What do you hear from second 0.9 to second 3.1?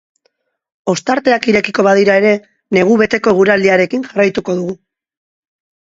Ostarteak irekiko badira ere, negu